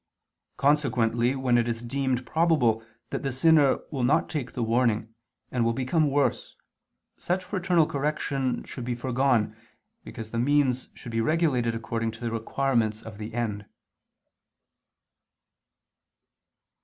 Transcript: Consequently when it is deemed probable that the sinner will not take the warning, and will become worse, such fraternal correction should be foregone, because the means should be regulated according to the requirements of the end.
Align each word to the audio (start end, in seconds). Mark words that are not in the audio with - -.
Consequently 0.57 1.35
when 1.35 1.59
it 1.59 1.67
is 1.67 1.79
deemed 1.83 2.25
probable 2.25 2.83
that 3.11 3.21
the 3.21 3.31
sinner 3.31 3.77
will 3.91 4.01
not 4.03 4.29
take 4.31 4.53
the 4.53 4.63
warning, 4.63 5.13
and 5.51 5.63
will 5.63 5.73
become 5.73 6.09
worse, 6.09 6.55
such 7.19 7.43
fraternal 7.43 7.85
correction 7.85 8.63
should 8.63 8.83
be 8.83 8.95
foregone, 8.95 9.55
because 10.03 10.31
the 10.31 10.39
means 10.39 10.89
should 10.95 11.11
be 11.11 11.21
regulated 11.21 11.75
according 11.75 12.09
to 12.09 12.19
the 12.21 12.31
requirements 12.31 13.03
of 13.03 13.19
the 13.19 13.35
end. 13.35 13.67